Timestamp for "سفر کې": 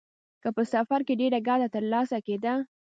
0.73-1.19